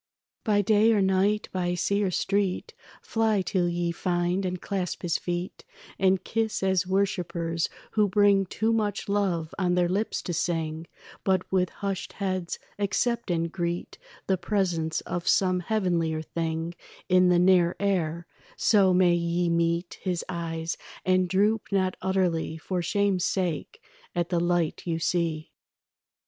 [0.43, 5.19] By day or night, by sea or street, Fly till ye find and clasp his
[5.19, 5.63] feet
[5.99, 10.87] And kiss as worshippers who bring Too much love on their lips to sing,
[11.23, 16.73] But with hushed heads accept and greet The presence of some heavenlier thing
[17.07, 18.25] In the near air;
[18.57, 23.79] so may ye meet His eyes, and droop not utterly For shame's sake
[24.15, 25.51] at the light you see.